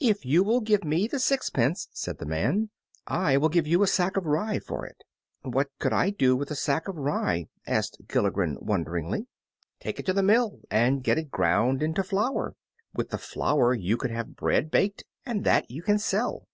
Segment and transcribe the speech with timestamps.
[0.00, 2.70] "If you will give me the sixpence," said the man,
[3.06, 5.04] "I will give you a sack of rye for it."
[5.42, 9.28] "What could I do with a sack of rye?" asked Gilligren, wonderingly.
[9.78, 12.56] "Take it to the mill, and get it ground into flour.
[12.94, 16.48] With the flour you could have bread baked, and that you can sell."